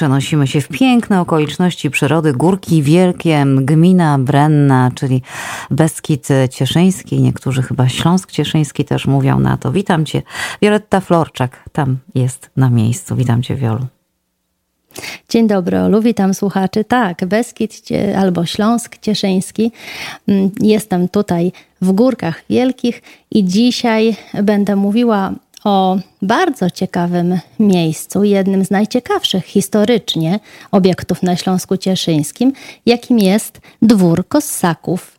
przenosimy 0.00 0.46
się 0.46 0.60
w 0.60 0.68
piękne 0.68 1.20
okoliczności 1.20 1.90
przyrody, 1.90 2.32
Górki 2.32 2.82
Wielkie, 2.82 3.44
gmina 3.56 4.18
Brenna, 4.18 4.90
czyli 4.94 5.22
Beskid 5.70 6.28
Cieszyński. 6.50 7.20
Niektórzy 7.20 7.62
chyba 7.62 7.88
Śląsk 7.88 8.32
Cieszyński 8.32 8.84
też 8.84 9.06
mówią 9.06 9.38
na 9.40 9.56
to. 9.56 9.72
Witam 9.72 10.06
Cię. 10.06 10.22
Wioletta 10.62 11.00
Florczak 11.00 11.64
tam 11.72 11.98
jest 12.14 12.50
na 12.56 12.70
miejscu. 12.70 13.16
Witam 13.16 13.42
Cię, 13.42 13.56
Wiolu. 13.56 13.86
Dzień 15.28 15.48
dobry, 15.48 15.80
Olu, 15.80 16.02
witam 16.02 16.34
słuchaczy. 16.34 16.84
Tak, 16.84 17.24
Beskid 17.26 17.82
albo 18.16 18.46
Śląsk 18.46 18.98
Cieszyński. 18.98 19.72
Mm, 20.28 20.50
jestem 20.60 21.08
tutaj 21.08 21.52
w 21.82 21.92
Górkach 21.92 22.42
Wielkich 22.50 23.02
i 23.30 23.44
dzisiaj 23.44 24.16
będę 24.42 24.76
mówiła 24.76 25.32
o 25.64 25.98
bardzo 26.22 26.70
ciekawym 26.70 27.38
miejscu, 27.58 28.24
jednym 28.24 28.64
z 28.64 28.70
najciekawszych 28.70 29.44
historycznie 29.44 30.40
obiektów 30.70 31.22
na 31.22 31.36
Śląsku 31.36 31.76
Cieszyńskim, 31.76 32.52
jakim 32.86 33.18
jest 33.18 33.60
Dwór 33.82 34.28
Kossaków. 34.28 35.18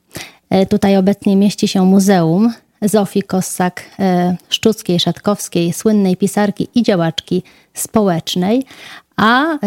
E, 0.49 0.65
tutaj 0.65 0.97
obecnie 0.97 1.35
mieści 1.35 1.67
się 1.67 1.85
Muzeum 1.85 2.53
Zofii 2.81 3.23
Kossak, 3.23 3.83
e, 3.99 4.37
Szczuckiej, 4.49 4.99
Szatkowskiej, 4.99 5.73
słynnej 5.73 6.17
pisarki 6.17 6.67
i 6.75 6.83
działaczki 6.83 7.43
społecznej, 7.73 8.63
a 9.15 9.57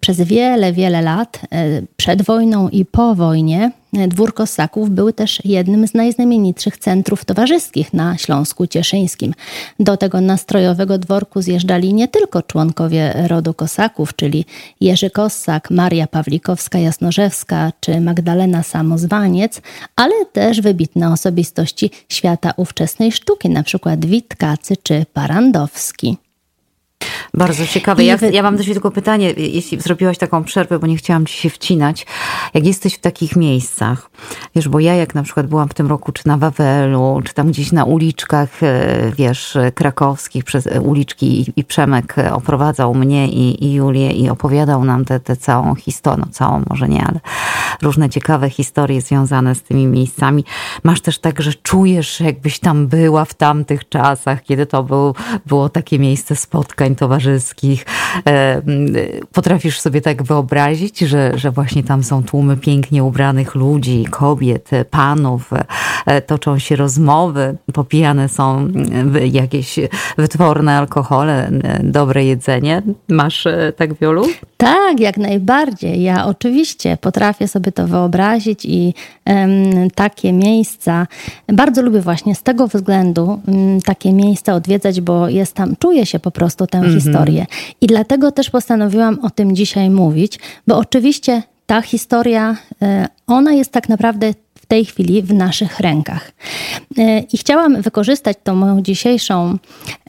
przez 0.00 0.20
wiele, 0.20 0.72
wiele 0.72 1.02
lat 1.02 1.40
e, 1.52 1.82
przed 1.96 2.22
wojną 2.22 2.68
i 2.68 2.84
po 2.84 3.14
wojnie 3.14 3.70
Dwór 4.08 4.34
Kosaków 4.34 4.90
był 4.90 5.12
też 5.12 5.44
jednym 5.44 5.88
z 5.88 5.94
najznamienitszych 5.94 6.78
centrów 6.78 7.24
towarzyskich 7.24 7.92
na 7.92 8.18
Śląsku 8.18 8.66
Cieszyńskim. 8.66 9.34
Do 9.80 9.96
tego 9.96 10.20
nastrojowego 10.20 10.98
dworku 10.98 11.42
zjeżdżali 11.42 11.94
nie 11.94 12.08
tylko 12.08 12.42
członkowie 12.42 13.14
rodu 13.28 13.54
Kosaków, 13.54 14.16
czyli 14.16 14.44
Jerzy 14.80 15.10
Kossak, 15.10 15.70
Maria 15.70 16.06
Pawlikowska-Jasnorzewska 16.06 17.72
czy 17.80 18.00
Magdalena 18.00 18.62
Samozwaniec, 18.62 19.60
ale 19.96 20.26
też 20.26 20.60
wybitne 20.60 21.12
osobistości 21.12 21.90
świata 22.08 22.52
ówczesnej 22.56 23.12
sztuki, 23.12 23.50
na 23.50 23.62
przykład 23.62 24.04
Witkacy 24.04 24.76
czy 24.82 25.06
Parandowski. 25.12 26.23
Bardzo 27.34 27.66
ciekawe. 27.66 28.04
Ja, 28.04 28.16
ja 28.32 28.42
mam 28.42 28.56
do 28.56 28.62
Ciebie 28.62 28.74
tylko 28.74 28.90
pytanie, 28.90 29.32
jeśli 29.36 29.80
zrobiłaś 29.80 30.18
taką 30.18 30.44
przerwę, 30.44 30.78
bo 30.78 30.86
nie 30.86 30.96
chciałam 30.96 31.26
Ci 31.26 31.38
się 31.38 31.50
wcinać. 31.50 32.06
Jak 32.54 32.66
jesteś 32.66 32.94
w 32.94 33.00
takich 33.00 33.36
miejscach, 33.36 34.10
wiesz, 34.54 34.68
bo 34.68 34.80
ja 34.80 34.94
jak 34.94 35.14
na 35.14 35.22
przykład 35.22 35.46
byłam 35.46 35.68
w 35.68 35.74
tym 35.74 35.86
roku 35.86 36.12
czy 36.12 36.28
na 36.28 36.36
Wawelu, 36.36 37.20
czy 37.24 37.34
tam 37.34 37.48
gdzieś 37.48 37.72
na 37.72 37.84
uliczkach, 37.84 38.62
e, 38.62 39.12
wiesz, 39.16 39.58
krakowskich, 39.74 40.44
przez 40.44 40.68
uliczki 40.82 41.52
i, 41.56 41.64
Przemek 41.64 42.16
oprowadzał 42.32 42.94
mnie 42.94 43.28
i, 43.28 43.64
i 43.64 43.74
Julię 43.74 44.12
i 44.12 44.30
opowiadał 44.30 44.84
nam 44.84 45.04
tę 45.04 45.36
całą 45.36 45.74
historię, 45.74 46.24
no 46.26 46.32
całą 46.32 46.62
może 46.70 46.88
nie, 46.88 47.06
ale 47.06 47.20
różne 47.82 48.10
ciekawe 48.10 48.50
historie 48.50 49.00
związane 49.00 49.54
z 49.54 49.62
tymi 49.62 49.86
miejscami. 49.86 50.44
Masz 50.82 51.00
też 51.00 51.18
tak, 51.18 51.42
że 51.42 51.54
czujesz, 51.54 52.20
jakbyś 52.20 52.58
tam 52.58 52.86
była 52.86 53.24
w 53.24 53.34
tamtych 53.34 53.88
czasach, 53.88 54.42
kiedy 54.42 54.66
to 54.66 54.82
był, 54.82 55.14
było 55.46 55.68
takie 55.68 55.98
miejsce 55.98 56.36
spotkań 56.36 56.94
towarzyskich. 56.94 57.86
E, 58.28 58.62
potrafisz 59.32 59.80
sobie 59.80 60.00
tak 60.00 60.22
wyobrazić, 60.22 60.98
że, 60.98 61.38
że 61.38 61.50
właśnie 61.50 61.82
tam 61.82 62.04
są 62.04 62.22
tłumy 62.22 62.56
pięknie 62.56 63.04
ubranych 63.04 63.54
ludzi, 63.54 64.04
kobiet, 64.14 64.70
panów, 64.90 65.50
e, 66.06 66.22
toczą 66.22 66.58
się 66.58 66.76
rozmowy, 66.76 67.56
popijane 67.72 68.28
są 68.28 68.68
jakieś 69.32 69.80
wytworne 70.18 70.78
alkohole, 70.78 71.50
dobre 71.82 72.24
jedzenie. 72.24 72.82
Masz 73.08 73.46
e, 73.46 73.72
tak 73.76 73.94
wielu? 73.94 74.26
Tak, 74.56 75.00
jak 75.00 75.16
najbardziej. 75.16 76.02
Ja 76.02 76.26
oczywiście 76.26 76.96
potrafię 77.00 77.48
sobie 77.48 77.72
to 77.72 77.86
wyobrazić 77.86 78.64
i 78.64 78.94
um, 79.26 79.90
takie 79.90 80.32
miejsca 80.32 81.06
bardzo 81.52 81.82
lubię 81.82 82.00
właśnie 82.00 82.34
z 82.34 82.42
tego 82.42 82.66
względu 82.66 83.40
um, 83.46 83.80
takie 83.80 84.12
miejsca 84.12 84.54
odwiedzać, 84.54 85.00
bo 85.00 85.28
jest 85.28 85.54
tam, 85.54 85.76
czuję 85.78 86.06
się 86.06 86.18
po 86.18 86.30
prostu 86.30 86.66
tę 86.66 86.78
mm 86.78 86.90
-hmm. 86.90 86.94
historię. 86.94 87.46
I 87.80 87.86
dlatego 87.86 88.32
też 88.32 88.50
postanowiłam 88.50 89.18
o 89.22 89.30
tym 89.30 89.56
dzisiaj 89.56 89.90
mówić, 89.90 90.38
bo 90.66 90.78
oczywiście 90.78 91.42
ta 91.66 91.82
historia, 91.82 92.56
e, 92.82 93.06
ona 93.26 93.52
jest 93.52 93.72
tak 93.72 93.88
naprawdę 93.88 94.34
w 94.64 94.66
tej 94.66 94.84
chwili 94.84 95.22
w 95.22 95.34
naszych 95.34 95.80
rękach. 95.80 96.32
E, 96.98 97.18
I 97.18 97.38
chciałam 97.38 97.82
wykorzystać 97.82 98.36
tą 98.44 98.54
moją 98.54 98.82
dzisiejszą 98.82 99.58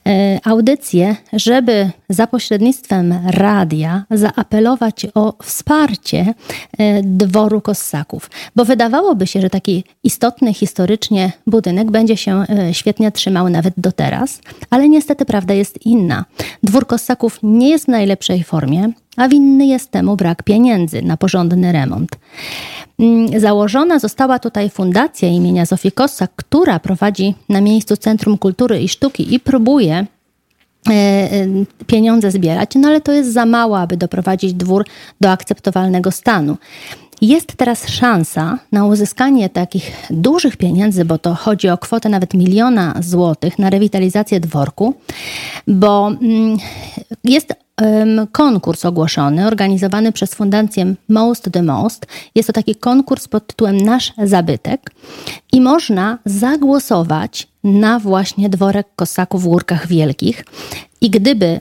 e, 0.08 0.40
audycję, 0.44 1.16
żeby 1.34 1.90
za 2.10 2.28
pośrednictwem 2.28 3.16
radia 3.28 4.06
zaapelować 4.12 5.08
o 5.14 5.34
wsparcie 5.44 6.34
e, 6.78 7.04
dworu 7.04 7.62
Kossaków. 7.62 8.30
Bo 8.56 8.66
wydawałoby 8.66 9.28
się, 9.28 9.42
że 9.42 9.50
taki 9.50 9.84
istotny 10.04 10.54
historycznie 10.54 11.32
budynek 11.48 11.92
będzie 11.92 12.18
się 12.18 12.44
świetnie 12.72 13.12
trzymał 13.12 13.50
nawet 13.50 13.74
do 13.78 13.92
teraz, 13.92 14.42
ale 14.70 14.90
niestety 14.90 15.26
prawda 15.26 15.54
jest 15.54 15.86
inna. 15.86 16.26
Dwór 16.64 16.88
Kossaków 16.88 17.40
nie 17.44 17.70
jest 17.70 17.86
w 17.86 17.88
najlepszej 17.88 18.44
formie 18.44 18.92
a 19.16 19.28
winny 19.28 19.66
jest 19.66 19.92
temu 19.92 20.16
brak 20.16 20.44
pieniędzy 20.44 21.02
na 21.02 21.18
porządny 21.18 21.72
remont. 21.72 22.18
Mm, 23.00 23.40
założona 23.40 24.00
została 24.00 24.40
tutaj 24.40 24.70
fundacja 24.70 25.30
imienia 25.30 25.66
Zofii 25.66 25.92
Kossa, 25.92 26.28
która 26.36 26.80
prowadzi 26.80 27.36
na 27.50 27.62
miejscu 27.62 27.98
Centrum 27.98 28.38
Kultury 28.38 28.82
i 28.82 28.90
Sztuki 28.90 29.34
i 29.34 29.40
próbuje 29.40 30.06
e, 30.90 30.92
e, 30.92 31.28
pieniądze 31.88 32.32
zbierać, 32.32 32.72
no 32.76 32.88
ale 32.88 33.02
to 33.02 33.12
jest 33.12 33.34
za 33.34 33.46
mało, 33.46 33.80
aby 33.80 33.98
doprowadzić 33.98 34.54
dwór 34.54 34.86
do 35.22 35.32
akceptowalnego 35.32 36.12
stanu. 36.12 36.58
Jest 37.22 37.56
teraz 37.56 37.88
szansa 37.88 38.60
na 38.72 38.86
uzyskanie 38.86 39.50
takich 39.50 39.92
dużych 40.10 40.58
pieniędzy, 40.58 41.06
bo 41.06 41.18
to 41.18 41.36
chodzi 41.36 41.70
o 41.70 41.78
kwotę 41.78 42.10
nawet 42.10 42.34
miliona 42.34 42.96
złotych 43.00 43.60
na 43.60 43.70
rewitalizację 43.70 44.40
dworku, 44.40 44.94
bo 45.68 46.08
mm, 46.08 46.58
jest 47.24 47.54
konkurs 48.32 48.86
ogłoszony, 48.86 49.48
organizowany 49.48 50.12
przez 50.12 50.34
Fundację 50.36 50.96
Most 51.10 51.50
the 51.52 51.64
Most. 51.64 52.06
Jest 52.36 52.48
to 52.48 52.54
taki 52.54 52.76
konkurs 52.76 53.28
pod 53.28 53.48
tytułem 53.48 53.78
Nasz 53.78 54.14
Zabytek 54.24 54.92
i 55.52 55.62
można 55.62 56.18
zagłosować 56.26 57.48
na 57.64 58.00
właśnie 58.00 58.50
dworek 58.50 58.88
Kosaków 58.96 59.44
w 59.44 59.48
Górkach 59.48 59.88
Wielkich. 59.88 60.46
I 61.02 61.10
gdyby 61.10 61.60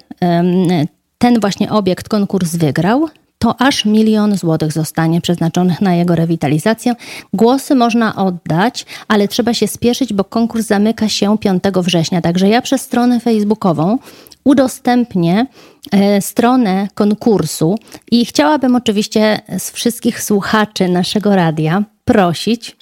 ten 1.18 1.40
właśnie 1.40 1.70
obiekt 1.70 2.08
konkurs 2.08 2.56
wygrał, 2.56 3.08
to 3.38 3.60
aż 3.60 3.84
milion 3.84 4.36
złotych 4.36 4.72
zostanie 4.72 5.20
przeznaczonych 5.20 5.80
na 5.80 5.94
jego 5.94 6.14
rewitalizację. 6.14 6.94
Głosy 7.32 7.74
można 7.74 8.16
oddać, 8.16 8.86
ale 9.08 9.28
trzeba 9.28 9.54
się 9.54 9.68
spieszyć, 9.68 10.12
bo 10.12 10.24
konkurs 10.24 10.66
zamyka 10.66 11.08
się 11.08 11.38
5 11.38 11.62
września. 11.76 12.20
Także 12.20 12.48
ja 12.48 12.62
przez 12.62 12.80
stronę 12.80 13.20
facebookową 13.20 13.98
udostępnię 14.44 15.46
e, 15.92 16.22
stronę 16.22 16.88
konkursu 16.94 17.78
i 18.10 18.24
chciałabym 18.24 18.76
oczywiście 18.76 19.40
z 19.58 19.70
wszystkich 19.70 20.22
słuchaczy 20.22 20.88
naszego 20.88 21.36
radia 21.36 21.82
prosić 22.04 22.76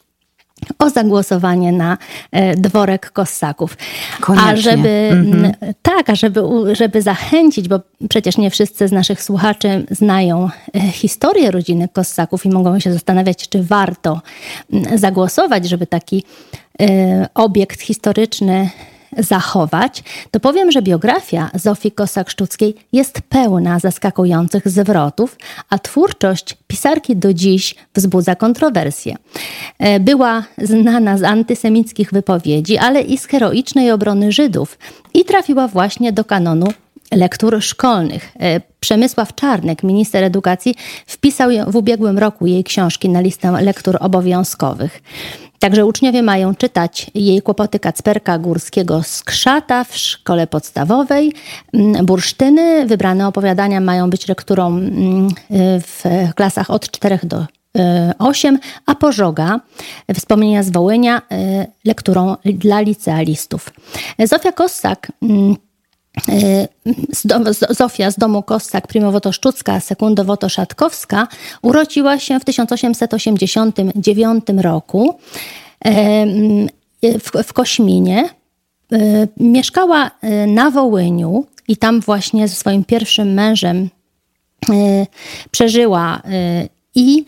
o 0.79 0.91
zagłosowanie 0.91 1.73
na 1.73 1.99
e, 2.33 2.57
dworek 2.57 3.11
Kossaków. 3.11 3.77
Koniecznie. 4.21 4.51
A 4.51 4.57
żeby 4.57 4.89
mhm. 5.13 5.53
tak, 5.83 6.11
a 6.11 6.15
żeby, 6.15 6.41
żeby 6.73 7.03
zachęcić, 7.03 7.69
bo 7.69 7.81
przecież 8.09 8.39
nie 8.39 8.51
wszyscy 8.51 8.89
z 8.89 8.93
naszych 8.93 9.23
słuchaczy 9.23 9.87
znają 9.91 10.49
e, 10.75 10.81
historię 10.81 11.51
rodziny 11.51 11.89
Kossaków 11.93 12.47
i 12.47 12.49
mogą 12.49 12.81
się 12.81 12.93
zastanawiać, 12.93 13.49
czy 13.49 13.63
warto 13.63 14.21
zagłosować, 14.95 15.69
żeby 15.69 15.87
taki 15.87 16.25
obiekt 17.35 17.81
historyczny 17.81 18.71
zachować, 19.19 20.05
to 20.31 20.41
powiem, 20.41 20.73
że 20.73 20.83
biografia 20.83 21.51
Zofii 21.55 21.93
Kosak-Szczuckiej 21.93 22.75
jest 22.93 23.21
pełna 23.29 23.79
zaskakujących 23.79 24.69
zwrotów, 24.69 25.37
a 25.71 25.79
twórczość 25.79 26.57
pisarki 26.67 27.17
do 27.17 27.35
dziś 27.35 27.75
wzbudza 27.95 28.35
kontrowersje. 28.35 29.17
E, 29.79 30.01
była 30.01 30.45
znana 30.59 31.19
z 31.19 31.23
antysemickich 31.23 32.11
wypowiedzi, 32.11 32.79
ale 32.79 33.01
i 33.01 33.19
z 33.19 33.27
heroicznej 33.27 33.91
obrony 33.91 34.33
Żydów 34.33 34.79
i 35.15 35.25
trafiła 35.25 35.69
właśnie 35.69 36.13
do 36.13 36.25
kanonu 36.25 36.67
lektur 37.13 37.63
szkolnych. 37.63 38.33
E, 38.41 38.61
Przemysław 38.81 39.35
Czarnek, 39.35 39.83
minister 39.83 40.25
edukacji, 40.25 40.75
wpisał 41.07 41.51
w 41.67 41.77
ubiegłym 41.77 42.19
roku 42.19 42.47
jej 42.47 42.65
książki 42.65 43.09
na 43.09 43.21
listę 43.21 43.51
lektur 43.63 43.97
obowiązkowych. 44.01 45.03
Także 45.63 45.87
uczniowie 45.87 46.23
mają 46.23 46.55
czytać 46.55 47.11
jej 47.15 47.43
kłopoty 47.43 47.79
Kacperka 47.79 48.39
Górskiego 48.39 49.03
z 49.03 49.23
Krzata 49.23 49.85
w 49.85 49.97
szkole 49.97 50.47
podstawowej. 50.47 51.33
Mm, 51.73 52.07
bursztyny, 52.07 52.87
wybrane 52.87 53.27
opowiadania 53.29 53.81
mają 53.81 54.11
być 54.11 54.29
lekturą 54.29 54.69
mm, 54.69 55.29
w 55.81 56.05
klasach 56.35 56.71
od 56.71 56.91
4 56.91 57.19
do 57.23 57.47
8, 58.19 58.59
a 58.87 58.95
Pożoga, 58.95 59.61
wspomnienia 60.15 60.63
z 60.63 60.71
Wołynia, 60.71 61.23
lekturą 61.85 62.37
dla 62.45 62.81
licealistów. 62.81 63.73
Zofia 64.19 64.53
Kossak 64.53 65.13
mm, 66.29 66.67
Zofia 67.71 68.11
z 68.11 68.19
domu 68.19 68.43
Kossak 68.43 68.89
Primowoto-Szczucka, 68.89 69.81
Sekundowoto-Szatkowska 69.81 71.27
urodziła 71.63 72.19
się 72.19 72.41
w 72.41 72.45
1889 72.45 74.45
roku 74.57 75.19
w 77.45 77.53
Kośminie. 77.53 78.29
Mieszkała 79.41 80.11
na 80.47 80.71
Wołyniu 80.71 81.47
i 81.69 81.77
tam 81.77 82.01
właśnie 82.01 82.49
ze 82.49 82.55
swoim 82.55 82.85
pierwszym 82.85 83.35
mężem 83.35 83.89
przeżyła 85.51 86.23
i 86.95 87.25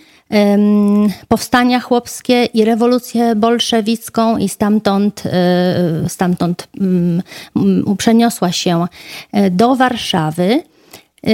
powstania 1.29 1.81
chłopskie 1.81 2.45
i 2.45 2.65
rewolucję 2.65 3.35
bolszewicką 3.37 4.39
i 4.39 4.49
stamtąd, 4.49 5.23
e, 5.27 6.09
stamtąd 6.09 6.69
mm, 6.81 7.23
przeniosła 7.99 8.53
się 8.53 8.87
e, 9.33 9.51
do 9.51 9.77
Warszawy. 9.77 10.63
E, 11.27 11.33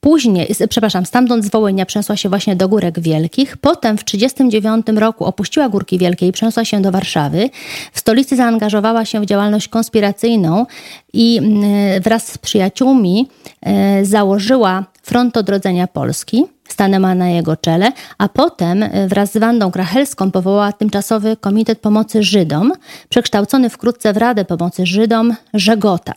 później, 0.00 0.54
przepraszam, 0.68 1.06
stamtąd 1.06 1.44
z 1.44 1.50
Wołynia 1.50 1.86
przeniosła 1.86 2.16
się 2.16 2.28
właśnie 2.28 2.56
do 2.56 2.68
Górek 2.68 3.00
Wielkich. 3.00 3.56
Potem 3.56 3.98
w 3.98 4.04
1939 4.04 5.00
roku 5.00 5.24
opuściła 5.24 5.68
Górki 5.68 5.98
Wielkie 5.98 6.26
i 6.26 6.32
przeniosła 6.32 6.64
się 6.64 6.82
do 6.82 6.90
Warszawy. 6.90 7.50
W 7.92 7.98
stolicy 7.98 8.36
zaangażowała 8.36 9.04
się 9.04 9.20
w 9.20 9.26
działalność 9.26 9.68
konspiracyjną 9.68 10.66
i 11.12 11.38
mm, 11.38 12.02
wraz 12.02 12.26
z 12.32 12.38
przyjaciółmi 12.38 13.28
założyła 14.02 14.84
Front 15.02 15.36
Odrodzenia 15.36 15.86
Polski. 15.86 16.44
Stanęła 16.68 17.14
na 17.14 17.28
jego 17.28 17.56
czele, 17.56 17.92
a 18.18 18.28
potem 18.28 18.82
e, 18.82 19.08
wraz 19.08 19.32
z 19.32 19.36
Wandą 19.36 19.70
Krachelską 19.70 20.30
powołała 20.30 20.72
tymczasowy 20.72 21.36
Komitet 21.36 21.78
Pomocy 21.78 22.22
Żydom, 22.22 22.72
przekształcony 23.08 23.70
wkrótce 23.70 24.12
w 24.12 24.16
Radę 24.16 24.44
Pomocy 24.44 24.86
Żydom 24.86 25.34
Żegota. 25.54 26.12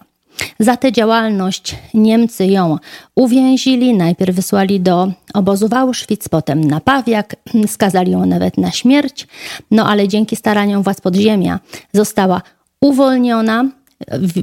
Za 0.60 0.78
tę 0.78 0.92
działalność 0.92 1.76
Niemcy 1.94 2.46
ją 2.46 2.78
uwięzili, 3.16 3.94
najpierw 3.94 4.36
wysłali 4.36 4.80
do 4.80 5.12
obozu 5.34 5.68
w 5.68 5.74
Auschwitz, 5.74 6.30
potem 6.30 6.64
na 6.64 6.80
Pawiak, 6.80 7.36
skazali 7.68 8.12
ją 8.12 8.26
nawet 8.26 8.58
na 8.58 8.72
śmierć, 8.72 9.28
no 9.72 9.90
ale 9.90 10.08
dzięki 10.08 10.36
staraniom 10.36 10.84
władz 10.84 11.02
podziemia 11.02 11.60
została 11.94 12.42
uwolniona, 12.82 13.66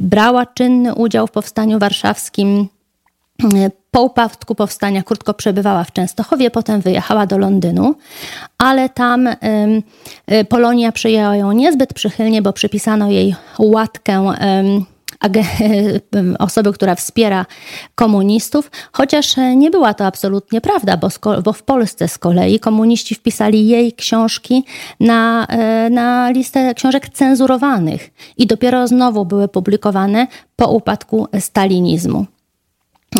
brała 0.00 0.46
czynny 0.46 0.94
udział 0.94 1.26
w 1.26 1.30
powstaniu 1.30 1.78
warszawskim, 1.78 2.68
po 3.90 4.02
upadku 4.02 4.54
powstania 4.54 5.02
krótko 5.02 5.34
przebywała 5.34 5.84
w 5.84 5.92
Częstochowie, 5.92 6.50
potem 6.50 6.80
wyjechała 6.80 7.26
do 7.26 7.38
Londynu, 7.38 7.94
ale 8.58 8.88
tam 8.88 9.26
y, 9.26 9.36
Polonia 10.48 10.92
przyjęła 10.92 11.36
ją 11.36 11.52
niezbyt 11.52 11.94
przychylnie, 11.94 12.42
bo 12.42 12.52
przypisano 12.52 13.10
jej 13.10 13.34
łatkę 13.58 14.32
osoby, 16.38 16.72
która 16.72 16.94
wspiera 16.94 17.46
komunistów, 17.94 18.70
chociaż 18.92 19.36
nie 19.56 19.70
była 19.70 19.94
to 19.94 20.06
absolutnie 20.06 20.60
prawda, 20.60 20.96
bo, 20.96 21.08
bo, 21.42 21.52
w 21.52 21.62
Polsce 21.62 22.08
z 22.08 22.18
kolei 22.18 22.60
komuniści 22.60 23.14
wpisali 23.14 23.68
jej 23.68 23.92
książki 23.92 24.64
na, 25.00 25.46
e, 25.46 25.90
na 25.90 26.30
listę 26.30 26.74
książek 26.74 27.08
cenzurowanych 27.08 28.10
i 28.36 28.46
dopiero 28.46 28.88
znowu 28.88 29.24
były 29.24 29.48
publikowane 29.48 30.26
po 30.56 30.68
upadku 30.68 31.26
stalinizmu. 31.40 32.26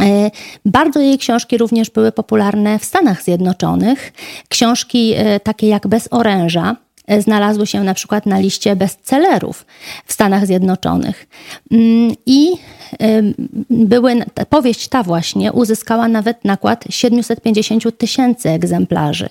E, 0.00 0.31
bardzo 0.64 1.00
jej 1.00 1.19
książki 1.19 1.58
również 1.58 1.90
były 1.90 2.12
popularne 2.12 2.79
w 2.79 2.85
Stanach 2.85 3.23
Zjednoczonych. 3.23 4.12
Książki 4.49 5.14
e, 5.17 5.40
takie 5.40 5.69
jak 5.69 5.87
Bez 5.87 6.08
oręża 6.11 6.76
znalazły 7.19 7.66
się 7.66 7.84
na 7.84 7.94
przykład 7.94 8.26
na 8.26 8.38
liście 8.38 8.76
bestsellerów 8.76 9.66
w 10.06 10.12
Stanach 10.12 10.46
Zjednoczonych. 10.46 11.26
Mm, 11.70 12.14
I 12.26 12.52
były, 13.70 14.25
powieść 14.49 14.88
ta 14.88 15.02
właśnie 15.02 15.52
uzyskała 15.52 16.08
nawet 16.08 16.44
nakład 16.44 16.84
750 16.90 17.99
tysięcy 17.99 18.50
egzemplarzy. 18.50 19.28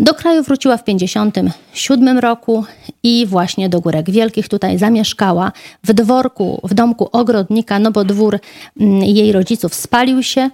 Do 0.00 0.14
kraju 0.14 0.42
wróciła 0.42 0.76
w 0.76 0.84
1957 0.84 2.18
roku 2.18 2.64
i 3.02 3.26
właśnie 3.26 3.68
do 3.68 3.80
Górek 3.80 4.10
Wielkich 4.10 4.48
tutaj 4.48 4.78
zamieszkała 4.78 5.52
w 5.84 5.92
dworku, 5.92 6.60
w 6.64 6.74
domku 6.74 7.08
ogrodnika, 7.12 7.78
no 7.78 7.90
bo 7.90 8.04
dwór 8.04 8.38
mm, 8.80 9.02
jej 9.02 9.32
rodziców 9.32 9.74
spalił 9.74 10.22
się. 10.22 10.50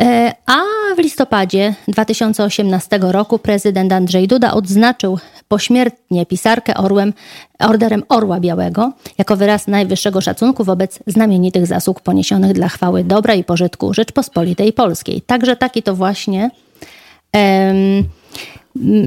E, 0.00 0.34
a 0.46 0.62
w 0.96 0.98
listopadzie 0.98 1.74
2018 1.88 2.98
roku 3.02 3.38
prezydent 3.38 3.92
Andrzej 3.92 4.28
Duda 4.28 4.52
odznaczył 4.52 5.18
pośmiertnie 5.48 6.26
pisarkę 6.26 6.74
orłem, 6.74 7.12
orderem 7.58 8.02
Orła 8.08 8.40
Białego 8.40 8.92
jako 9.18 9.36
wyraz 9.36 9.68
najwyższego 9.68 10.20
szacunku 10.20 10.64
wobec 10.64 10.98
znamienitych 11.06 11.66
zasług 11.66 12.00
poniesionych 12.00 12.52
dla 12.52 12.68
chwały 12.68 13.04
dobra 13.04 13.34
i 13.34 13.44
pożytku 13.44 13.94
Rzeczpospolitej 13.94 14.72
Polskiej. 14.72 15.22
Także 15.22 15.56
taki 15.56 15.82
to 15.82 15.94
właśnie 15.94 16.50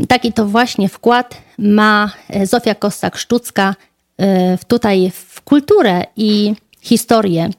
taki 0.07 0.33
to 0.33 0.45
właśnie 0.45 0.89
wkład 0.89 1.37
ma 1.57 2.11
Zofia 2.43 2.75
Kossak-Sztucka 2.75 3.75
e, 4.17 4.57
tutaj 4.67 5.11
w 5.11 5.41
kulturę 5.41 6.03
i 6.15 6.55
historię 6.81 7.49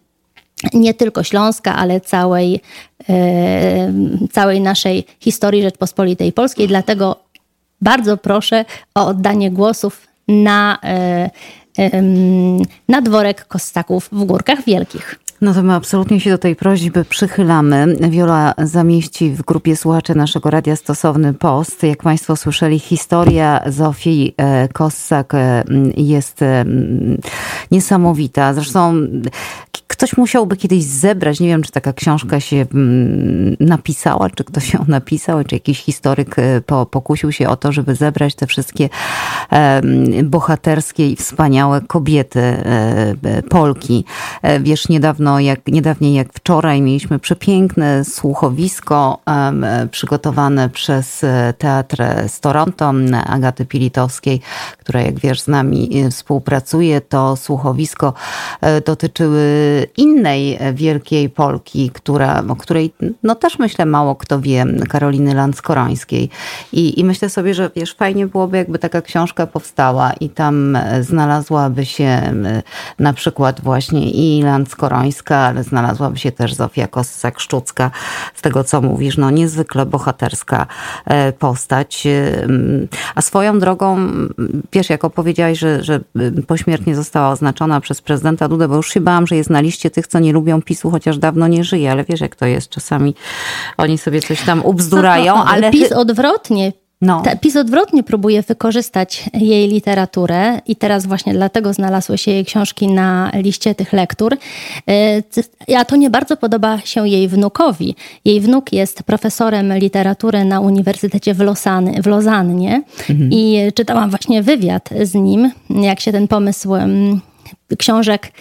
nie 0.74 0.94
tylko 0.94 1.22
Śląska, 1.22 1.76
ale 1.76 2.00
całej, 2.00 2.60
e, 3.08 3.92
całej 4.32 4.60
naszej 4.60 5.04
historii 5.20 5.62
Rzeczpospolitej 5.62 6.32
Polskiej. 6.32 6.68
Dlatego 6.68 7.16
bardzo 7.80 8.16
proszę 8.16 8.64
o 8.94 9.06
oddanie 9.06 9.50
głosów 9.50 10.06
na, 10.28 10.78
e, 10.84 11.30
na 12.88 13.02
dworek 13.02 13.44
Kostaków 13.46 14.08
w 14.12 14.24
Górkach 14.24 14.64
Wielkich. 14.64 15.18
No 15.40 15.54
to 15.54 15.62
my 15.62 15.74
absolutnie 15.74 16.20
się 16.20 16.30
do 16.30 16.38
tej 16.38 16.56
prośby 16.56 17.04
przychylamy. 17.04 17.96
Wiola 18.10 18.54
zamieści 18.58 19.30
w 19.30 19.42
grupie 19.42 19.76
słuchaczy 19.76 20.14
naszego 20.14 20.50
radia 20.50 20.76
stosowny 20.76 21.34
post. 21.34 21.82
Jak 21.82 22.02
Państwo 22.02 22.36
słyszeli, 22.36 22.78
historia 22.78 23.60
Zofii 23.66 24.34
e, 24.36 24.68
Kossak 24.68 25.32
jest 25.96 26.40
niesamowita. 27.70 28.54
Zresztą 28.54 28.94
ktoś 30.00 30.16
musiałby 30.16 30.56
kiedyś 30.56 30.84
zebrać, 30.84 31.40
nie 31.40 31.48
wiem, 31.48 31.62
czy 31.62 31.72
taka 31.72 31.92
książka 31.92 32.40
się 32.40 32.66
mm, 32.74 33.56
napisała, 33.60 34.30
czy 34.30 34.44
ktoś 34.44 34.74
ją 34.74 34.84
napisał, 34.88 35.44
czy 35.44 35.54
jakiś 35.54 35.80
historyk 35.80 36.38
e, 36.38 36.60
pokusił 36.90 37.32
się 37.32 37.48
o 37.48 37.56
to, 37.56 37.72
żeby 37.72 37.94
zebrać 37.94 38.34
te 38.34 38.46
wszystkie 38.46 38.88
bohaterskie 40.24 41.10
i 41.10 41.16
wspaniałe 41.16 41.80
kobiety 41.80 42.40
e, 42.40 43.14
Polki. 43.48 44.04
E, 44.42 44.60
wiesz, 44.60 44.88
niedawno, 44.88 45.40
jak, 45.40 45.66
niedawniej 45.66 46.14
jak 46.14 46.32
wczoraj 46.32 46.82
mieliśmy 46.82 47.18
przepiękne 47.18 48.04
słuchowisko 48.04 49.18
przygotowane 49.90 50.68
przez 50.68 51.24
Teatr 51.58 51.96
z 52.28 52.40
Toronto 52.40 52.92
Agaty 53.26 53.64
Pilitowskiej, 53.64 54.40
która 54.78 55.00
jak 55.00 55.18
wiesz 55.18 55.40
z 55.40 55.48
nami 55.48 56.04
współpracuje. 56.10 57.00
To 57.00 57.36
słuchowisko 57.36 58.14
dotyczyły 58.84 59.89
innej 59.96 60.58
wielkiej 60.74 61.30
Polki, 61.30 61.90
która, 61.90 62.42
o 62.48 62.56
której 62.56 62.92
no 63.22 63.34
też 63.34 63.58
myślę 63.58 63.86
mało 63.86 64.14
kto 64.16 64.40
wie, 64.40 64.64
Karoliny 64.88 65.34
Landskorońskiej. 65.34 66.30
I, 66.72 67.00
I 67.00 67.04
myślę 67.04 67.30
sobie, 67.30 67.54
że 67.54 67.70
wiesz, 67.76 67.94
fajnie 67.94 68.26
byłoby 68.26 68.56
jakby 68.56 68.78
taka 68.78 69.02
książka 69.02 69.46
powstała 69.46 70.12
i 70.12 70.28
tam 70.28 70.78
znalazłaby 71.00 71.86
się 71.86 72.34
na 72.98 73.12
przykład 73.12 73.60
właśnie 73.60 74.10
i 74.10 74.42
Landskorońska, 74.42 75.36
ale 75.36 75.64
znalazłaby 75.64 76.18
się 76.18 76.32
też 76.32 76.54
Zofia 76.54 76.86
Kossak-Szczucka. 76.86 77.90
Z 78.34 78.42
tego 78.42 78.64
co 78.64 78.80
mówisz, 78.80 79.16
no 79.16 79.30
niezwykle 79.30 79.86
bohaterska 79.86 80.66
e, 81.04 81.32
postać. 81.32 82.06
A 83.14 83.22
swoją 83.22 83.58
drogą, 83.58 83.98
wiesz, 84.72 84.90
jak 84.90 85.04
opowiedziałaś, 85.04 85.58
że, 85.58 85.84
że 85.84 86.00
pośmiertnie 86.46 86.94
została 86.94 87.30
oznaczona 87.30 87.80
przez 87.80 88.00
prezydenta 88.02 88.48
Dudę, 88.48 88.68
bo 88.68 88.76
już 88.76 88.90
się 88.90 89.00
bałam, 89.00 89.26
że 89.26 89.36
jest 89.36 89.50
na 89.50 89.60
liście 89.60 89.79
tych, 89.88 90.06
co 90.06 90.18
nie 90.18 90.32
lubią 90.32 90.62
PiSu, 90.62 90.90
chociaż 90.90 91.18
dawno 91.18 91.48
nie 91.48 91.64
żyje, 91.64 91.90
ale 91.90 92.04
wiesz 92.04 92.20
jak 92.20 92.36
to 92.36 92.46
jest. 92.46 92.68
Czasami 92.68 93.14
oni 93.76 93.98
sobie 93.98 94.22
coś 94.22 94.42
tam 94.42 94.64
ubzdurają, 94.64 95.34
ale... 95.34 95.70
PiS 95.70 95.92
odwrotnie. 95.92 96.72
No. 97.00 97.22
PiS 97.40 97.56
odwrotnie 97.56 98.02
próbuje 98.02 98.42
wykorzystać 98.42 99.24
jej 99.34 99.68
literaturę 99.68 100.60
i 100.66 100.76
teraz 100.76 101.06
właśnie 101.06 101.32
dlatego 101.32 101.72
znalazły 101.72 102.18
się 102.18 102.30
jej 102.30 102.44
książki 102.44 102.88
na 102.88 103.30
liście 103.34 103.74
tych 103.74 103.92
lektur. 103.92 104.36
E, 104.88 105.76
a 105.76 105.84
to 105.84 105.96
nie 105.96 106.10
bardzo 106.10 106.36
podoba 106.36 106.78
się 106.78 107.08
jej 107.08 107.28
wnukowi. 107.28 107.94
Jej 108.24 108.40
wnuk 108.40 108.72
jest 108.72 109.02
profesorem 109.02 109.74
literatury 109.78 110.44
na 110.44 110.60
Uniwersytecie 110.60 111.34
w, 111.34 111.40
Lozan, 111.40 112.02
w 112.02 112.06
Lozannie 112.06 112.82
mhm. 113.10 113.30
i 113.32 113.72
czytałam 113.74 114.10
właśnie 114.10 114.42
wywiad 114.42 114.88
z 115.02 115.14
nim, 115.14 115.50
jak 115.70 116.00
się 116.00 116.12
ten 116.12 116.28
pomysł 116.28 116.70
książek 117.78 118.32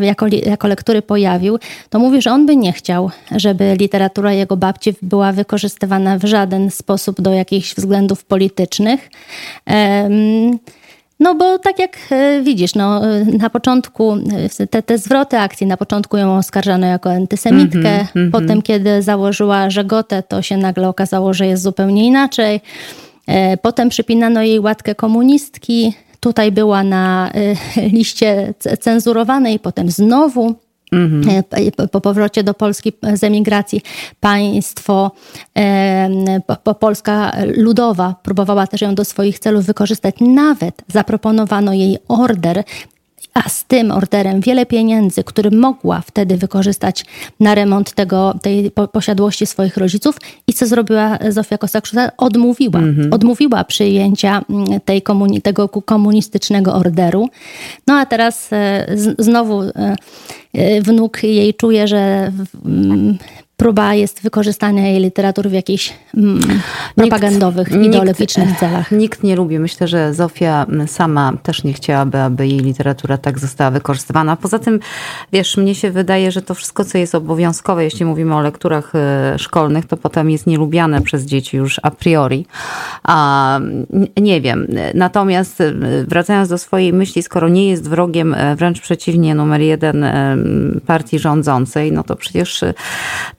jako, 0.00 0.26
jako 0.46 0.68
lektury 0.68 1.02
pojawił, 1.02 1.58
to 1.90 1.98
mówi, 1.98 2.22
że 2.22 2.32
on 2.32 2.46
by 2.46 2.56
nie 2.56 2.72
chciał, 2.72 3.10
żeby 3.36 3.76
literatura 3.78 4.32
jego 4.32 4.56
babci 4.56 4.94
była 5.02 5.32
wykorzystywana 5.32 6.18
w 6.18 6.24
żaden 6.24 6.70
sposób 6.70 7.20
do 7.20 7.32
jakichś 7.32 7.74
względów 7.74 8.24
politycznych. 8.24 9.10
No 11.20 11.34
bo 11.34 11.58
tak 11.58 11.78
jak 11.78 11.98
widzisz, 12.42 12.74
no, 12.74 13.00
na 13.38 13.50
początku 13.50 14.16
te, 14.70 14.82
te 14.82 14.98
zwroty 14.98 15.38
akcji, 15.38 15.66
na 15.66 15.76
początku 15.76 16.16
ją 16.16 16.36
oskarżano 16.36 16.86
jako 16.86 17.10
antysemitkę, 17.10 17.90
mm 17.90 18.06
-hmm, 18.06 18.30
potem 18.30 18.50
mm 18.50 18.60
-hmm. 18.60 18.62
kiedy 18.62 19.02
założyła 19.02 19.70
Żegotę, 19.70 20.22
to 20.22 20.42
się 20.42 20.56
nagle 20.56 20.88
okazało, 20.88 21.34
że 21.34 21.46
jest 21.46 21.62
zupełnie 21.62 22.06
inaczej. 22.06 22.60
Potem 23.62 23.88
przypinano 23.88 24.42
jej 24.42 24.60
łatkę 24.60 24.94
komunistki, 24.94 25.92
tutaj 26.28 26.52
była 26.52 26.82
na 26.82 27.30
liście 27.96 28.54
cenzurowanej, 28.80 29.58
potem 29.58 29.90
znowu 29.90 30.54
Mhm. 30.92 31.42
Po 31.92 32.00
powrocie 32.00 32.44
do 32.44 32.54
Polski 32.54 32.92
z 33.14 33.24
emigracji 33.24 33.82
państwo, 34.20 35.10
po, 36.64 36.74
Polska 36.74 37.32
Ludowa 37.56 38.14
próbowała 38.22 38.66
też 38.66 38.80
ją 38.80 38.94
do 38.94 39.04
swoich 39.04 39.38
celów 39.38 39.64
wykorzystać. 39.64 40.14
Nawet 40.20 40.82
zaproponowano 40.88 41.72
jej 41.72 41.98
order 42.08 42.64
a 43.44 43.48
z 43.48 43.64
tym 43.64 43.90
orderem 43.90 44.40
wiele 44.40 44.66
pieniędzy, 44.66 45.24
który 45.24 45.50
mogła 45.50 46.00
wtedy 46.00 46.36
wykorzystać 46.36 47.04
na 47.40 47.54
remont 47.54 47.92
tego, 47.92 48.34
tej 48.42 48.70
posiadłości 48.92 49.46
swoich 49.46 49.76
rodziców. 49.76 50.16
I 50.46 50.52
co 50.52 50.66
zrobiła 50.66 51.18
Zofia 51.28 51.56
Kossak-Szczuta? 51.56 52.10
Odmówiła. 52.16 52.78
Mm 52.78 52.96
-hmm. 52.96 53.14
Odmówiła 53.14 53.64
przyjęcia 53.64 54.42
mm, 54.50 54.80
tej 54.84 55.02
komuni 55.02 55.42
tego 55.42 55.68
komunistycznego 55.68 56.74
orderu. 56.74 57.28
No 57.86 57.94
a 57.94 58.06
teraz 58.06 58.52
e, 58.52 58.86
znowu 59.18 59.62
e, 59.62 59.96
e, 60.54 60.80
wnuk 60.82 61.22
jej 61.22 61.54
czuje, 61.54 61.88
że 61.88 62.32
próba 63.58 63.94
jest 63.94 64.22
wykorzystania 64.22 64.86
jej 64.86 65.00
literatury 65.00 65.50
w 65.50 65.52
jakichś 65.52 65.92
mm, 66.16 66.60
propagandowych, 66.94 67.70
nikt, 67.70 67.86
ideologicznych 67.86 68.48
nikt, 68.48 68.60
celach. 68.60 68.92
Nikt 68.92 69.22
nie 69.22 69.36
lubi. 69.36 69.58
Myślę, 69.58 69.88
że 69.88 70.14
Zofia 70.14 70.66
sama 70.86 71.32
też 71.42 71.64
nie 71.64 71.72
chciałaby, 71.72 72.20
aby 72.20 72.46
jej 72.46 72.58
literatura 72.58 73.18
tak 73.18 73.38
została 73.38 73.70
wykorzystywana. 73.70 74.36
Poza 74.36 74.58
tym, 74.58 74.80
wiesz, 75.32 75.56
mnie 75.56 75.74
się 75.74 75.90
wydaje, 75.90 76.32
że 76.32 76.42
to 76.42 76.54
wszystko, 76.54 76.84
co 76.84 76.98
jest 76.98 77.14
obowiązkowe, 77.14 77.84
jeśli 77.84 78.06
mówimy 78.06 78.34
o 78.34 78.40
lekturach 78.40 78.92
e, 78.94 79.38
szkolnych, 79.38 79.86
to 79.86 79.96
potem 79.96 80.30
jest 80.30 80.46
nielubiane 80.46 81.02
przez 81.02 81.24
dzieci 81.24 81.56
już 81.56 81.80
a 81.82 81.90
priori. 81.90 82.46
A, 83.02 83.60
nie 84.16 84.40
wiem. 84.40 84.66
Natomiast 84.94 85.60
e, 85.60 85.72
wracając 86.08 86.48
do 86.48 86.58
swojej 86.58 86.92
myśli, 86.92 87.22
skoro 87.22 87.48
nie 87.48 87.68
jest 87.68 87.88
wrogiem, 87.88 88.34
e, 88.34 88.56
wręcz 88.56 88.80
przeciwnie, 88.80 89.34
numer 89.34 89.60
jeden 89.60 90.04
partii 90.86 91.18
rządzącej, 91.18 91.92
no 91.92 92.02
to 92.02 92.16
przecież 92.16 92.64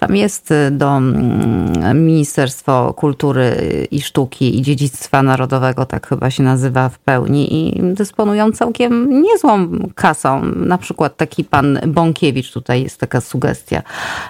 tam 0.09 0.15
jest 0.15 0.51
y, 0.51 0.71
do 0.71 0.97
mm, 0.97 2.05
Ministerstwo 2.05 2.93
Kultury 2.93 3.51
i 3.91 4.01
Sztuki 4.01 4.59
i 4.59 4.61
Dziedzictwa 4.61 5.23
Narodowego, 5.23 5.85
tak 5.85 6.07
chyba 6.07 6.31
się 6.31 6.43
nazywa 6.43 6.89
w 6.89 6.99
pełni, 6.99 7.67
i 7.67 7.81
dysponują 7.93 8.51
całkiem 8.51 9.21
niezłą 9.21 9.69
kasą. 9.95 10.45
Na 10.45 10.77
przykład 10.77 11.17
taki 11.17 11.43
pan 11.43 11.79
Bąkiewicz, 11.87 12.51
tutaj 12.51 12.83
jest 12.83 12.99
taka 12.99 13.21
sugestia, 13.21 13.81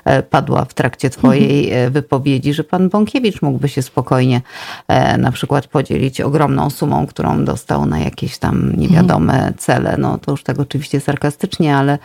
e, 0.06 0.24
padła 0.24 0.66
w 0.66 0.74
trakcie 0.74 1.10
twojej 1.10 1.66
mhm. 1.66 1.88
e, 1.88 1.90
wypowiedzi, 1.90 2.54
że 2.54 2.64
pan 2.64 2.90
Bąkiewicz 2.90 3.42
mógłby 3.42 3.70
się 3.70 3.82
spokojnie 3.82 4.42
e, 4.88 5.18
na 5.18 5.32
przykład 5.32 5.68
podzielić 5.68 6.22
ogromną 6.22 6.70
sumą, 6.70 7.08
którą 7.08 7.46
dostał 7.46 7.86
na 7.86 8.00
jakieś 8.00 8.38
tam 8.38 8.74
niewiadome 8.78 9.34
mhm. 9.34 9.54
cele. 9.58 9.96
No 9.98 10.18
to 10.18 10.32
już 10.32 10.44
tak 10.44 10.60
oczywiście 10.60 11.00
sarkastycznie, 11.00 11.76
ale, 11.76 11.98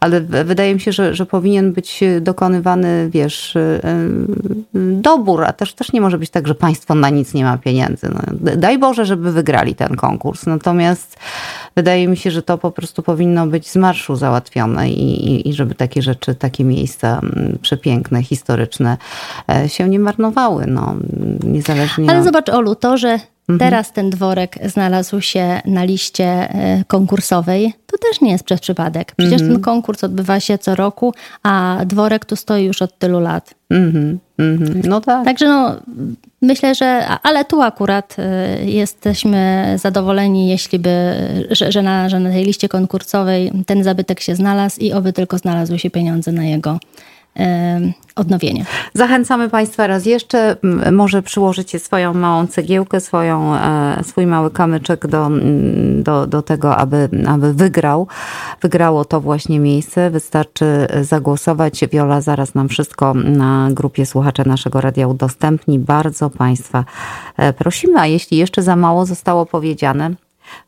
ale 0.00 0.20
wydaje 0.20 0.74
mi 0.74 0.80
się, 0.80 0.92
że, 0.92 1.14
że 1.14 1.26
powinien 1.26 1.72
być 1.72 2.00
dokonywany, 2.20 3.10
wiesz, 3.10 3.19
y, 3.56 3.58
y, 3.58 3.80
dobór, 4.92 5.44
a 5.44 5.52
też, 5.52 5.74
też 5.74 5.92
nie 5.92 6.00
może 6.00 6.18
być 6.18 6.30
tak, 6.30 6.48
że 6.48 6.54
państwo 6.54 6.94
na 6.94 7.10
nic 7.10 7.34
nie 7.34 7.44
ma 7.44 7.58
pieniędzy. 7.58 8.08
No, 8.14 8.20
daj 8.56 8.78
Boże, 8.78 9.06
żeby 9.06 9.32
wygrali 9.32 9.74
ten 9.74 9.96
konkurs. 9.96 10.46
Natomiast 10.46 11.16
wydaje 11.76 12.08
mi 12.08 12.16
się, 12.16 12.30
że 12.30 12.42
to 12.42 12.58
po 12.58 12.70
prostu 12.70 13.02
powinno 13.02 13.46
być 13.46 13.68
z 13.68 13.76
marszu 13.76 14.16
załatwione 14.16 14.90
i, 14.90 15.30
i, 15.30 15.48
i 15.48 15.52
żeby 15.52 15.74
takie 15.74 16.02
rzeczy, 16.02 16.34
takie 16.34 16.64
miejsca 16.64 17.20
przepiękne, 17.62 18.22
historyczne 18.22 18.96
e, 19.48 19.68
się 19.68 19.88
nie 19.88 19.98
marnowały. 19.98 20.66
No, 20.66 20.94
niezależnie 21.44 22.10
Ale 22.10 22.24
zobacz, 22.24 22.48
Olu, 22.48 22.74
to, 22.74 22.98
że. 22.98 23.18
Teraz 23.58 23.92
ten 23.92 24.10
dworek 24.10 24.58
znalazł 24.64 25.20
się 25.20 25.60
na 25.64 25.84
liście 25.84 26.24
e, 26.24 26.84
konkursowej. 26.86 27.74
To 27.86 27.98
też 27.98 28.20
nie 28.20 28.32
jest 28.32 28.44
przez 28.44 28.60
przypadek. 28.60 29.12
Przecież 29.16 29.40
ten 29.40 29.60
konkurs 29.60 30.04
odbywa 30.04 30.40
się 30.40 30.58
co 30.58 30.74
roku, 30.74 31.14
a 31.42 31.78
dworek 31.86 32.24
tu 32.24 32.36
stoi 32.36 32.64
już 32.64 32.82
od 32.82 32.98
tylu 32.98 33.20
lat. 33.20 33.54
Mm 33.70 33.92
-hmm. 33.92 34.16
No 34.84 35.00
tak. 35.00 35.24
Także 35.24 35.48
no, 35.48 35.76
myślę, 36.42 36.74
że, 36.74 37.06
ale 37.22 37.44
tu 37.44 37.62
akurat 37.62 38.16
y, 38.18 38.64
jesteśmy 38.64 39.74
zadowoleni, 39.78 40.48
jeśli 40.48 40.78
by, 40.78 41.14
że, 41.50 41.72
że, 41.72 41.82
na, 41.82 42.08
że 42.08 42.20
na 42.20 42.30
tej 42.30 42.44
liście 42.44 42.68
konkursowej 42.68 43.52
ten 43.66 43.84
zabytek 43.84 44.20
się 44.20 44.34
znalazł 44.34 44.80
i 44.80 44.92
oby 44.92 45.12
tylko 45.12 45.38
znalazły 45.38 45.78
się 45.78 45.90
pieniądze 45.90 46.32
na 46.32 46.44
jego 46.44 46.78
odnowienie. 48.16 48.64
Zachęcamy 48.94 49.50
Państwa 49.50 49.86
raz 49.86 50.06
jeszcze, 50.06 50.56
może 50.92 51.22
przyłożycie 51.22 51.78
swoją 51.78 52.14
małą 52.14 52.46
cegiełkę, 52.46 53.00
swoją, 53.00 53.54
e, 53.54 54.04
swój 54.04 54.26
mały 54.26 54.50
kamyczek 54.50 55.06
do, 55.06 55.30
do, 56.02 56.26
do 56.26 56.42
tego, 56.42 56.76
aby, 56.76 57.08
aby 57.26 57.54
wygrał. 57.54 58.06
Wygrało 58.62 59.04
to 59.04 59.20
właśnie 59.20 59.60
miejsce. 59.60 60.10
Wystarczy 60.10 60.86
zagłosować. 61.00 61.84
Wiola 61.92 62.20
zaraz 62.20 62.54
nam 62.54 62.68
wszystko 62.68 63.14
na 63.14 63.68
grupie 63.70 64.06
słuchacze 64.06 64.42
naszego 64.46 64.80
radia 64.80 65.08
udostępni. 65.08 65.78
Bardzo 65.78 66.30
Państwa 66.30 66.84
e, 67.36 67.52
prosimy, 67.52 68.00
a 68.00 68.06
jeśli 68.06 68.38
jeszcze 68.38 68.62
za 68.62 68.76
mało 68.76 69.06
zostało 69.06 69.46
powiedziane, 69.46 70.14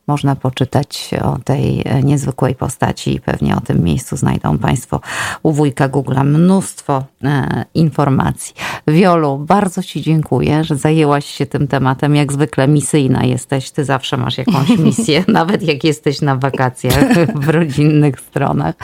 można 0.06 0.36
poczytać 0.36 1.10
o 1.22 1.38
tej 1.44 1.84
niezwykłej 2.02 2.54
postaci 2.54 3.14
i 3.14 3.20
pewnie 3.20 3.56
o 3.56 3.60
tym 3.60 3.84
miejscu 3.84 4.16
znajdą 4.16 4.58
Państwo 4.58 5.00
u 5.42 5.52
wujka 5.52 5.88
Google'a 5.88 6.24
mnóstwo 6.24 7.04
e, 7.24 7.64
informacji. 7.74 8.54
Wiolu, 8.88 9.38
bardzo 9.38 9.82
Ci 9.82 10.02
dziękuję, 10.02 10.64
że 10.64 10.76
zajęłaś 10.76 11.26
się 11.26 11.46
tym 11.46 11.68
tematem. 11.68 12.16
Jak 12.16 12.32
zwykle 12.32 12.68
misyjna 12.68 13.24
jesteś. 13.24 13.70
Ty 13.70 13.84
zawsze 13.84 14.16
masz 14.16 14.38
jakąś 14.38 14.68
misję, 14.86 15.24
nawet 15.28 15.62
jak 15.62 15.84
jesteś 15.84 16.20
na 16.20 16.36
wakacjach 16.36 17.12
w 17.34 17.48
rodzinnych 17.48 18.20
stronach. 18.20 18.74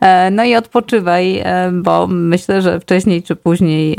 E, 0.00 0.30
no 0.30 0.44
i 0.44 0.56
odpoczywaj, 0.56 1.38
e, 1.38 1.70
bo 1.72 2.06
myślę, 2.06 2.62
że 2.62 2.80
wcześniej 2.80 3.22
czy 3.22 3.36
później 3.36 3.98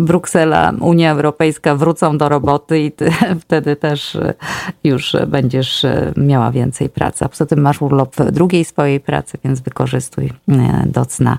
Bruksela, 0.00 0.72
Unia 0.80 1.10
Europejska 1.10 1.76
wrócą 1.76 2.18
do 2.18 2.28
roboty 2.28 2.80
i 2.80 2.92
ty 2.92 3.10
wtedy 3.44 3.76
też 3.76 4.18
już 4.84 5.16
będziesz 5.32 5.84
e, 5.84 6.12
miała 6.16 6.50
więcej 6.50 6.88
pracy. 6.88 7.24
A 7.24 7.28
poza 7.28 7.46
tym 7.46 7.60
masz 7.60 7.82
urlop 7.82 8.16
drugiej 8.16 8.64
swojej 8.64 9.00
pracy, 9.00 9.38
więc 9.44 9.60
wykorzystuj 9.60 10.32
do 10.86 11.06
cna. 11.06 11.38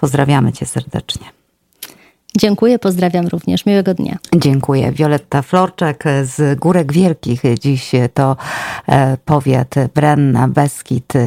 Pozdrawiamy 0.00 0.52
cię 0.52 0.66
serdecznie. 0.66 1.43
Dziękuję, 2.38 2.78
pozdrawiam 2.78 3.26
również. 3.26 3.66
Miłego 3.66 3.94
dnia. 3.94 4.16
Dziękuję. 4.36 4.92
Wioletta 4.92 5.42
Florczak 5.42 6.04
z 6.22 6.58
Górek 6.58 6.92
Wielkich. 6.92 7.42
Dziś 7.60 7.92
to 8.14 8.36
e, 8.88 9.16
powiat 9.24 9.74
Brenna, 9.94 10.48
Beskid, 10.48 11.16
e, 11.16 11.26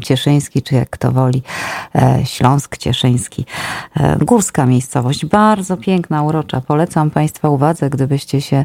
Cieszyński, 0.00 0.62
czy 0.62 0.74
jak 0.74 0.90
kto 0.90 1.12
woli, 1.12 1.42
e, 1.94 2.18
Śląsk 2.24 2.76
Cieszyński. 2.76 3.44
Górska 4.20 4.66
miejscowość, 4.66 5.26
bardzo 5.26 5.76
piękna, 5.76 6.22
urocza. 6.22 6.60
Polecam 6.60 7.10
Państwa 7.10 7.48
uwadze, 7.48 7.90
gdybyście 7.90 8.40
się 8.40 8.64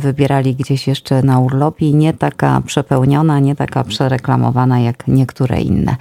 wybierali 0.00 0.54
gdzieś 0.54 0.88
jeszcze 0.88 1.22
na 1.22 1.38
urlopie. 1.38 1.92
Nie 1.92 2.12
taka 2.12 2.60
przepełniona, 2.66 3.38
nie 3.38 3.56
taka 3.56 3.84
przereklamowana 3.84 4.80
jak 4.80 5.08
niektóre 5.08 5.60
inne. 5.60 5.96